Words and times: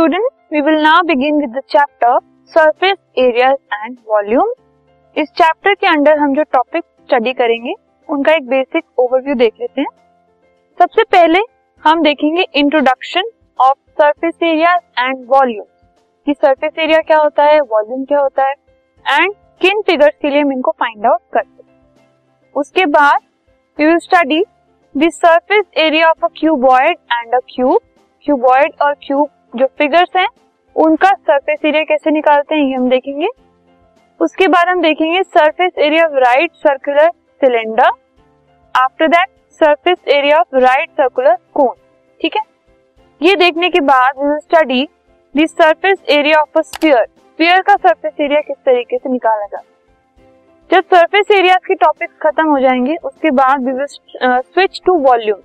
students, 0.00 0.28
we 0.52 0.60
will 0.60 0.80
now 0.82 1.00
begin 1.06 1.40
with 1.40 1.50
the 1.54 1.62
chapter 1.72 2.10
surface 2.52 2.98
areas 3.22 3.56
and 3.78 3.96
volume. 4.10 4.52
इस 5.16 5.28
chapter 5.30 5.74
के 5.74 5.86
under 5.86 6.18
हम 6.18 6.34
जो 6.34 6.42
topic 6.52 6.84
study 6.84 7.32
करेंगे 7.32 7.72
उनका 8.08 8.32
एक 8.32 8.46
बेसिक 8.48 8.84
ओवरव्यू 8.98 9.34
देख 9.34 9.52
लेते 9.60 9.80
हैं। 9.80 9.88
सबसे 10.78 11.02
पहले 11.12 11.40
हम 11.82 12.02
देखेंगे 12.02 12.46
introduction 12.60 13.30
of 13.58 13.76
surface 14.00 14.38
area 14.42 14.74
and 14.98 15.24
volume 15.30 15.64
कि 16.26 16.34
सरफेस 16.34 16.78
एरिया 16.78 17.00
क्या 17.00 17.18
होता 17.18 17.44
है 17.44 17.60
वॉल्यूम 17.72 18.04
क्या 18.04 18.20
होता 18.20 18.46
है 18.48 18.54
एंड 19.18 19.34
किन 19.60 19.82
फिगर्स 19.86 20.14
के 20.22 20.30
लिए 20.30 20.40
हम 20.40 20.52
इनको 20.52 20.70
फाइंड 20.80 21.06
आउट 21.06 21.20
करते 21.32 21.62
हैं। 21.62 22.54
उसके 22.56 22.86
बाद 22.96 23.20
we 23.78 23.86
will 23.86 23.98
study 24.06 24.42
the 24.94 25.10
surface 25.14 25.64
area 25.84 26.08
of 26.10 26.24
a 26.24 26.28
cuboid 26.40 26.96
and 27.12 27.34
a 27.34 27.40
cube 27.54 27.78
cuboid 28.26 28.72
और 28.82 28.94
क्यूब 29.02 29.28
जो 29.52 29.66
फिगर्स 29.78 30.16
हैं, 30.16 30.26
उनका 30.76 31.10
सरफेस 31.10 31.64
एरिया 31.64 31.82
कैसे 31.84 32.10
निकालते 32.10 32.54
हैं, 32.54 32.62
ये 32.62 32.74
हम 32.74 32.88
देखेंगे। 32.90 33.28
उसके 34.20 34.46
बाद 34.48 34.68
हम 34.68 34.80
देखेंगे 34.82 35.22
surface 35.22 35.78
area 35.78 36.04
of 36.04 36.14
right 36.24 36.50
circular 36.56 37.08
cylinder 37.40 37.90
after 38.74 39.08
that 39.08 39.28
surface 39.60 39.98
area 40.08 40.38
of 40.38 40.56
right 40.56 40.90
circular 40.90 41.36
cone 41.54 41.74
ठीक 42.20 42.36
है? 42.36 42.42
ये 43.20 43.34
देखने 43.36 43.68
के 43.70 43.80
बाद 43.82 44.38
study 44.38 44.86
the 45.34 45.46
surface 45.48 45.98
area 46.10 46.40
of 46.40 46.58
a 46.58 46.62
sphere 46.62 47.04
sphere 47.04 47.60
का 47.62 47.74
सरफेस 47.78 48.20
एरिया 48.20 48.40
किस 48.40 48.56
तरीके 48.66 48.98
से 48.98 49.12
निकाला 49.12 49.46
जाता 49.46 49.66
जब 50.70 50.84
सरफेस 50.94 51.30
एरिया 51.32 51.54
के 51.66 51.74
टॉपिक्स 51.74 52.14
खत्म 52.22 52.48
हो 52.48 52.58
जाएँगे, 52.60 52.96
उसके 53.04 53.30
बाद 53.32 53.66
स्विच 54.20 54.80
टू 54.86 54.98
वॉल्यूम 55.00 55.40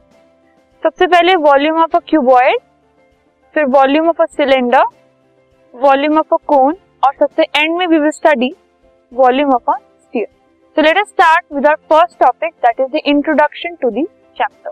सबसे 0.84 1.08
पहले 1.08 1.36
वॉल्यूम 1.42 1.82
ऑफ़ 1.82 1.96
अ 1.96 2.00
क्यूबॉइड 2.08 2.60
फिर 3.56 3.66
volume 3.66 4.08
of 4.10 4.22
a 4.22 4.26
cylinder 4.28 4.84
volume 5.74 6.18
of 6.20 6.34
a 6.34 6.38
cone 6.48 6.76
और 7.04 7.14
सबसे 7.20 7.44
एंड 7.56 7.78
में 7.78 7.86
we 7.88 7.98
will 7.98 8.12
study 8.12 8.54
volume 9.12 9.54
of 9.54 9.72
a 9.72 9.76
sphere 9.76 10.28
so 10.78 10.82
let 10.82 10.98
us 10.98 11.08
start 11.10 11.54
with 11.54 11.66
our 11.66 11.76
first 11.90 12.20
topic 12.20 12.54
that 12.66 12.80
is 12.80 12.92
the 12.92 13.02
introduction 13.06 13.76
to 13.82 13.90
the 13.92 14.06
chapter 14.38 14.72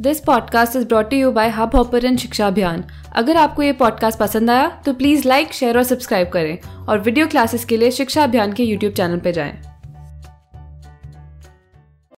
this 0.00 0.20
podcast 0.20 0.76
is 0.76 0.86
brought 0.88 1.12
you 1.12 1.32
by 1.32 1.48
Hubhopper 1.76 2.04
and 2.04 2.18
Shiksha 2.18 2.46
Abhiyan 2.46 2.84
अगर 3.16 3.36
आपको 3.36 3.62
ये 3.62 3.72
podcast 3.80 4.18
पसंद 4.18 4.50
आया 4.50 4.68
तो 4.86 4.94
please 4.94 5.28
like 5.28 5.52
share 5.52 5.78
और 5.78 5.84
subscribe 5.84 6.28
करें 6.28 6.86
और 6.88 6.98
video 6.98 7.26
classes 7.26 7.64
के 7.64 7.76
लिए 7.76 7.90
शिक्षा 7.90 8.24
अभियान 8.24 8.52
के 8.52 8.62
यूट्यूब 8.62 8.92
चैनल 8.92 9.20
पर 9.20 9.30
जाएँ। 9.30 9.69